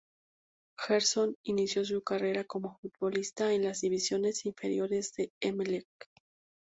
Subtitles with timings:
[0.79, 5.85] Gerson inició su carrera como futbolista en las divisiones inferiores de Emelec.